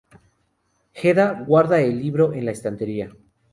[0.95, 3.15] Hedda guarda el libro en la estantería.